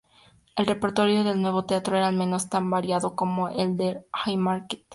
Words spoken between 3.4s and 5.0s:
el del Haymarket.